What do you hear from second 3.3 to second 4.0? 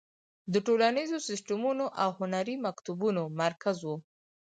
مرکز و.